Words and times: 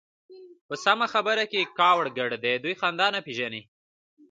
په 0.67 0.75
سمه 0.83 1.05
خبره 1.13 1.43
کې 1.51 1.59
يې 1.61 1.71
کاوړ 1.79 2.05
ګډ 2.17 2.31
دی. 2.43 2.53
دوی 2.63 2.75
خندا 2.81 3.07
نه 3.15 3.19
پېژني. 3.25 3.61